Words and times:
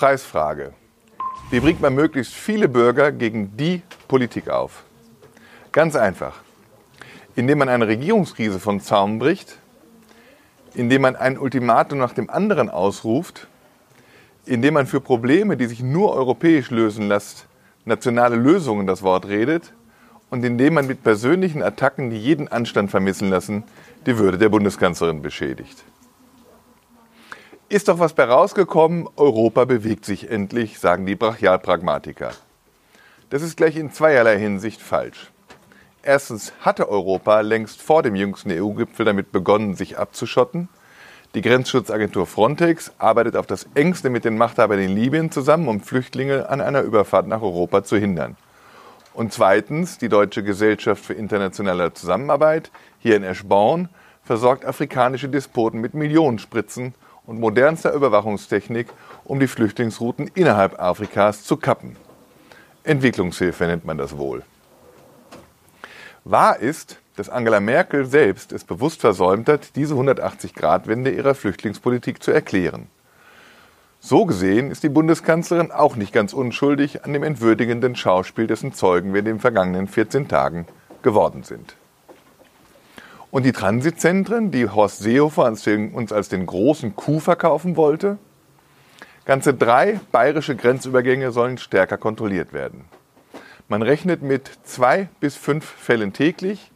Preisfrage. 0.00 0.72
Wie 1.50 1.60
bringt 1.60 1.82
man 1.82 1.94
möglichst 1.94 2.32
viele 2.32 2.70
Bürger 2.70 3.12
gegen 3.12 3.54
die 3.58 3.82
Politik 4.08 4.48
auf? 4.48 4.84
Ganz 5.72 5.94
einfach. 5.94 6.40
Indem 7.36 7.58
man 7.58 7.68
eine 7.68 7.86
Regierungskrise 7.86 8.60
von 8.60 8.80
Zaum 8.80 9.18
bricht, 9.18 9.58
indem 10.72 11.02
man 11.02 11.16
ein 11.16 11.36
Ultimatum 11.36 11.98
nach 11.98 12.14
dem 12.14 12.30
anderen 12.30 12.70
ausruft, 12.70 13.46
indem 14.46 14.72
man 14.72 14.86
für 14.86 15.02
Probleme, 15.02 15.58
die 15.58 15.66
sich 15.66 15.82
nur 15.82 16.14
europäisch 16.14 16.70
lösen 16.70 17.06
lässt, 17.06 17.46
nationale 17.84 18.36
Lösungen 18.36 18.86
das 18.86 19.02
Wort 19.02 19.28
redet 19.28 19.74
und 20.30 20.42
indem 20.46 20.72
man 20.72 20.86
mit 20.86 21.02
persönlichen 21.02 21.62
Attacken, 21.62 22.08
die 22.08 22.18
jeden 22.18 22.48
Anstand 22.48 22.90
vermissen 22.90 23.28
lassen, 23.28 23.64
die 24.06 24.16
Würde 24.16 24.38
der 24.38 24.48
Bundeskanzlerin 24.48 25.20
beschädigt. 25.20 25.84
Ist 27.72 27.86
doch 27.86 28.00
was 28.00 28.14
bei 28.14 28.24
rausgekommen, 28.24 29.08
Europa 29.14 29.64
bewegt 29.64 30.04
sich 30.04 30.28
endlich, 30.28 30.80
sagen 30.80 31.06
die 31.06 31.14
Brachialpragmatiker. 31.14 32.32
Das 33.30 33.42
ist 33.42 33.56
gleich 33.56 33.76
in 33.76 33.92
zweierlei 33.92 34.40
Hinsicht 34.40 34.82
falsch. 34.82 35.30
Erstens 36.02 36.52
hatte 36.62 36.88
Europa 36.88 37.42
längst 37.42 37.80
vor 37.80 38.02
dem 38.02 38.16
jüngsten 38.16 38.50
EU-Gipfel 38.50 39.06
damit 39.06 39.30
begonnen, 39.30 39.76
sich 39.76 39.98
abzuschotten. 39.98 40.68
Die 41.36 41.42
Grenzschutzagentur 41.42 42.26
Frontex 42.26 42.90
arbeitet 42.98 43.36
auf 43.36 43.46
das 43.46 43.68
engste 43.74 44.10
mit 44.10 44.24
den 44.24 44.36
Machthabern 44.36 44.80
in 44.80 44.96
Libyen 44.96 45.30
zusammen, 45.30 45.68
um 45.68 45.80
Flüchtlinge 45.80 46.48
an 46.48 46.60
einer 46.60 46.82
Überfahrt 46.82 47.28
nach 47.28 47.40
Europa 47.40 47.84
zu 47.84 47.96
hindern. 47.96 48.36
Und 49.14 49.32
zweitens, 49.32 49.96
die 49.96 50.08
Deutsche 50.08 50.42
Gesellschaft 50.42 51.04
für 51.04 51.14
internationale 51.14 51.92
Zusammenarbeit 51.92 52.72
hier 52.98 53.14
in 53.14 53.22
Eschborn 53.22 53.90
versorgt 54.24 54.64
afrikanische 54.64 55.28
Despoten 55.28 55.80
mit 55.80 55.94
Millionenspritzen 55.94 56.94
und 57.30 57.38
modernster 57.38 57.92
Überwachungstechnik, 57.92 58.88
um 59.24 59.38
die 59.38 59.46
Flüchtlingsrouten 59.46 60.32
innerhalb 60.34 60.80
Afrikas 60.80 61.44
zu 61.44 61.56
kappen. 61.56 61.94
Entwicklungshilfe 62.82 63.66
nennt 63.66 63.84
man 63.84 63.98
das 63.98 64.18
wohl. 64.18 64.42
Wahr 66.24 66.58
ist, 66.58 66.98
dass 67.14 67.28
Angela 67.28 67.60
Merkel 67.60 68.04
selbst 68.04 68.50
es 68.50 68.64
bewusst 68.64 69.00
versäumt 69.00 69.48
hat, 69.48 69.76
diese 69.76 69.94
180-Grad-Wende 69.94 71.12
ihrer 71.12 71.36
Flüchtlingspolitik 71.36 72.20
zu 72.20 72.32
erklären. 72.32 72.88
So 74.00 74.26
gesehen 74.26 74.72
ist 74.72 74.82
die 74.82 74.88
Bundeskanzlerin 74.88 75.70
auch 75.70 75.94
nicht 75.94 76.12
ganz 76.12 76.32
unschuldig 76.32 77.04
an 77.04 77.12
dem 77.12 77.22
entwürdigenden 77.22 77.94
Schauspiel, 77.94 78.48
dessen 78.48 78.72
Zeugen 78.72 79.12
wir 79.12 79.20
in 79.20 79.26
den 79.26 79.38
vergangenen 79.38 79.86
14 79.86 80.26
Tagen 80.26 80.66
geworden 81.02 81.44
sind. 81.44 81.76
Und 83.30 83.44
die 83.44 83.52
Transitzentren, 83.52 84.50
die 84.50 84.68
Horst 84.68 84.98
Seehofer 84.98 85.44
uns 85.46 86.12
als 86.12 86.28
den 86.28 86.46
großen 86.46 86.96
Coup 86.96 87.22
verkaufen 87.22 87.76
wollte, 87.76 88.18
ganze 89.24 89.54
drei 89.54 90.00
bayerische 90.10 90.56
Grenzübergänge 90.56 91.30
sollen 91.30 91.58
stärker 91.58 91.96
kontrolliert 91.96 92.52
werden. 92.52 92.84
Man 93.68 93.82
rechnet 93.82 94.22
mit 94.22 94.50
zwei 94.64 95.08
bis 95.20 95.36
fünf 95.36 95.64
Fällen 95.64 96.12
täglich. 96.12 96.72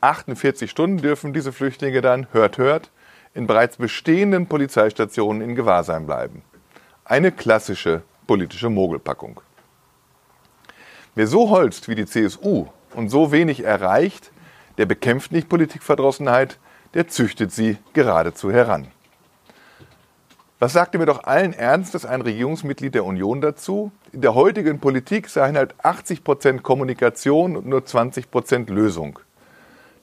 48 0.00 0.68
Stunden 0.68 0.98
dürfen 0.98 1.32
diese 1.32 1.52
Flüchtlinge 1.52 2.00
dann, 2.00 2.26
hört, 2.32 2.58
hört, 2.58 2.90
in 3.34 3.46
bereits 3.46 3.76
bestehenden 3.76 4.46
Polizeistationen 4.48 5.42
in 5.42 5.54
Gewahrsam 5.54 6.06
bleiben. 6.06 6.42
Eine 7.04 7.30
klassische 7.30 8.02
politische 8.26 8.68
Mogelpackung. 8.68 9.40
Wer 11.14 11.28
so 11.28 11.50
holzt 11.50 11.88
wie 11.88 11.94
die 11.94 12.06
CSU 12.06 12.66
und 12.94 13.10
so 13.10 13.30
wenig 13.30 13.62
erreicht, 13.62 14.32
der 14.78 14.86
bekämpft 14.86 15.32
nicht 15.32 15.48
Politikverdrossenheit, 15.48 16.58
der 16.94 17.08
züchtet 17.08 17.52
sie 17.52 17.76
geradezu 17.92 18.50
heran. 18.50 18.88
Was 20.60 20.72
sagte 20.72 20.98
mir 20.98 21.06
doch 21.06 21.22
allen 21.22 21.52
Ernstes 21.52 22.04
ein 22.04 22.20
Regierungsmitglied 22.20 22.94
der 22.94 23.04
Union 23.04 23.40
dazu? 23.40 23.92
In 24.12 24.22
der 24.22 24.34
heutigen 24.34 24.80
Politik 24.80 25.28
seien 25.28 25.56
halt 25.56 25.74
80 25.84 26.24
Prozent 26.24 26.62
Kommunikation 26.64 27.56
und 27.56 27.66
nur 27.66 27.84
20 27.84 28.30
Prozent 28.30 28.70
Lösung. 28.70 29.20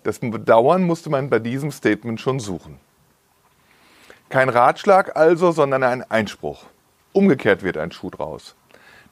Das 0.03 0.19
Bedauern 0.19 0.83
musste 0.83 1.09
man 1.09 1.29
bei 1.29 1.39
diesem 1.39 1.71
Statement 1.71 2.21
schon 2.21 2.39
suchen. 2.39 2.79
Kein 4.29 4.49
Ratschlag 4.49 5.17
also, 5.17 5.51
sondern 5.51 5.83
ein 5.83 6.09
Einspruch. 6.09 6.63
Umgekehrt 7.11 7.63
wird 7.63 7.77
ein 7.77 7.91
Schuh 7.91 8.09
draus. 8.09 8.55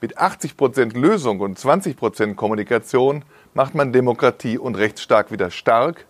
Mit 0.04 0.18
80 0.18 0.58
Prozent 0.58 0.98
Lösung 0.98 1.40
und 1.40 1.58
20 1.58 1.96
Prozent 1.96 2.36
Kommunikation 2.36 3.24
macht 3.54 3.74
man 3.74 3.94
Demokratie 3.94 4.58
und 4.58 4.76
Rechtsstaat 4.76 5.32
wieder 5.32 5.50
stark, 5.50 6.08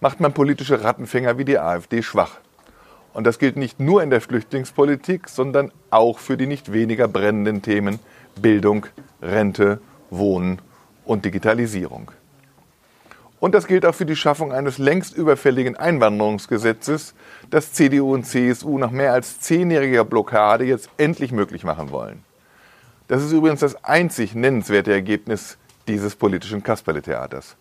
macht 0.00 0.18
man 0.18 0.32
politische 0.32 0.82
Rattenfänger 0.82 1.38
wie 1.38 1.44
die 1.44 1.60
AfD 1.60 2.02
schwach. 2.02 2.40
Und 3.14 3.28
das 3.28 3.38
gilt 3.38 3.56
nicht 3.56 3.78
nur 3.78 4.02
in 4.02 4.10
der 4.10 4.20
Flüchtlingspolitik, 4.20 5.28
sondern 5.28 5.70
auch 5.90 6.18
für 6.18 6.36
die 6.36 6.48
nicht 6.48 6.72
weniger 6.72 7.06
brennenden 7.06 7.62
Themen 7.62 8.00
Bildung, 8.34 8.86
Rente, 9.22 9.80
Wohnen 10.10 10.60
und 11.04 11.24
Digitalisierung. 11.24 12.10
Und 13.38 13.54
das 13.54 13.68
gilt 13.68 13.86
auch 13.86 13.94
für 13.94 14.06
die 14.06 14.16
Schaffung 14.16 14.52
eines 14.52 14.78
längst 14.78 15.16
überfälligen 15.16 15.76
Einwanderungsgesetzes, 15.76 17.14
das 17.48 17.74
CDU 17.74 18.12
und 18.12 18.24
CSU 18.24 18.76
nach 18.76 18.90
mehr 18.90 19.12
als 19.12 19.38
zehnjähriger 19.38 20.04
Blockade 20.04 20.64
jetzt 20.64 20.90
endlich 20.96 21.30
möglich 21.30 21.62
machen 21.62 21.92
wollen. 21.92 22.24
Das 23.10 23.24
ist 23.24 23.32
übrigens 23.32 23.58
das 23.58 23.84
einzig 23.84 24.36
nennenswerte 24.36 24.92
Ergebnis 24.92 25.58
dieses 25.88 26.14
politischen 26.14 26.62
Kasperletheaters. 26.62 27.56